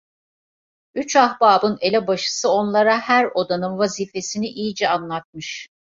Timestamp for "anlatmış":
4.89-5.67